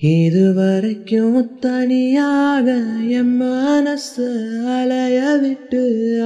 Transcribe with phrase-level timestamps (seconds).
[0.00, 2.66] இதுவரைக்கும் தனியாக
[3.08, 4.28] என் மனசு
[4.64, 5.82] அலைய விட்டு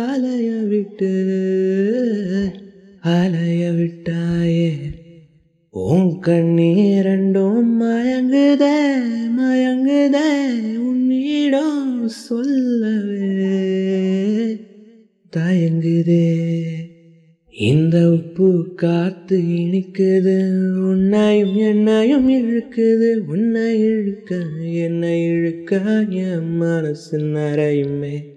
[0.08, 1.10] அலைய விட்டு
[3.00, 4.70] அலைய விட்டாயே
[5.70, 8.78] உன் கண்ணீரண்டும் மயங்குதே
[9.38, 10.30] மயங்குதே
[10.78, 13.34] உன்னிடம் சொல்லவே
[15.32, 16.26] தயங்குதே.
[17.58, 20.36] இந்த உப்பு காத்து இனிக்குது
[20.76, 24.36] உன்னையும் என்னையும் இழுக்குது உன்னை இழுக்க
[24.72, 28.32] என்னை இழுக்க என் மனசு நிறையுமே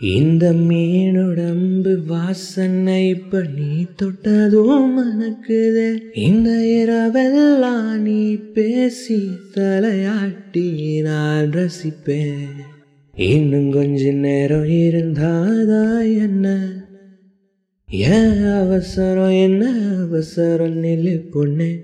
[0.00, 5.98] இந்த மீனுடம்பு வாசனை இப்ப நீ தொட்டதும் மணக்குதே.
[6.14, 12.56] இந்த இரவெல்லாம் நீ பேசி தலையாட்டி நான் ரசிப்பேன்.
[13.14, 16.58] இன்னும் கொஞ்ச நேரம் இருந்தாதா என்ன
[17.94, 19.72] ஏன் அவசரம் என்ன
[20.06, 21.78] அவசரம் நில்லு பொண்ணு?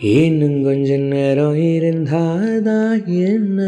[0.00, 3.62] இன்னும் கொஞ்ச நேரம் இருந்தாதான் என்ன?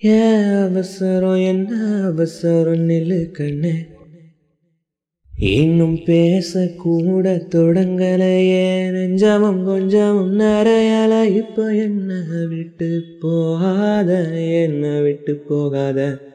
[0.00, 3.72] ஏன் அவசரம் என்ன அவசரம் நில்லு கண்ணு?
[5.38, 8.90] இன்னும் பேசக்கூட தொடங்கலையே.
[8.90, 16.32] நெஞ்சமும் கொஞ்சமும் நிறையல இப்போ என்ன விட்டு போகாத என்ன விட்டு போகாத?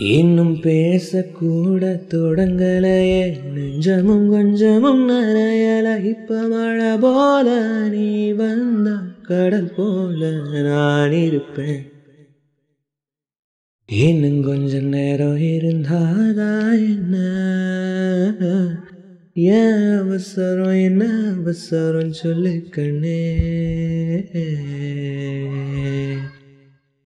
[0.00, 3.52] இன்னும் பேசக்கூட தொடங்கலையே.
[3.54, 8.90] நெஞ்சமும் கொஞ்சமும் நிறையல இப்ப மழை போல நீ வந்த
[9.22, 10.30] கடல் போல
[10.62, 11.92] நான் இருப்பேன்.
[13.86, 17.16] இன்னும் கொஞ்ச நேரம் இருந்தாதா என்ன?
[19.34, 22.12] ஏன் அவசரம் என்ன அவசரம்?
[22.12, 23.36] சொல்லு கண்ணே.